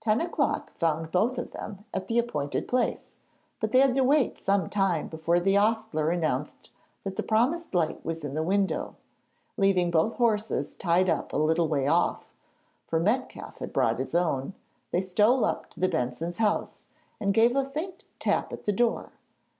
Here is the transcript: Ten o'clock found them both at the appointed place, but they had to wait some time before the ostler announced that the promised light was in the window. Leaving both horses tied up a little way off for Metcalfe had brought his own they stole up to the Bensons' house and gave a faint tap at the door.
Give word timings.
Ten 0.00 0.20
o'clock 0.20 0.74
found 0.74 1.04
them 1.06 1.10
both 1.10 1.38
at 1.38 2.06
the 2.06 2.18
appointed 2.18 2.68
place, 2.68 3.12
but 3.60 3.72
they 3.72 3.78
had 3.78 3.94
to 3.94 4.04
wait 4.04 4.36
some 4.36 4.68
time 4.68 5.08
before 5.08 5.40
the 5.40 5.56
ostler 5.56 6.10
announced 6.10 6.68
that 7.02 7.16
the 7.16 7.22
promised 7.22 7.74
light 7.74 8.04
was 8.04 8.24
in 8.24 8.34
the 8.34 8.42
window. 8.42 8.94
Leaving 9.56 9.90
both 9.90 10.16
horses 10.16 10.76
tied 10.76 11.08
up 11.08 11.32
a 11.32 11.38
little 11.38 11.66
way 11.66 11.86
off 11.86 12.28
for 12.86 13.00
Metcalfe 13.00 13.60
had 13.60 13.72
brought 13.72 13.98
his 14.00 14.14
own 14.14 14.52
they 14.90 15.00
stole 15.00 15.46
up 15.46 15.70
to 15.70 15.80
the 15.80 15.88
Bensons' 15.88 16.36
house 16.36 16.82
and 17.18 17.32
gave 17.32 17.56
a 17.56 17.64
faint 17.64 18.04
tap 18.18 18.52
at 18.52 18.66
the 18.66 18.70
door. 18.72 19.12